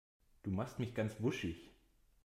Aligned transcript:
Du 0.41 0.49
machst 0.49 0.79
mich 0.79 0.95
ganz 0.95 1.21
wuschig. 1.21 1.69